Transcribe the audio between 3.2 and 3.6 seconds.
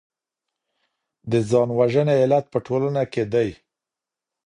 دی.